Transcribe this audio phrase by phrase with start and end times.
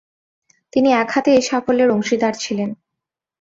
[0.73, 2.69] তিনি একহাতে এ সাফল্যের অংশীদার ছিলেন।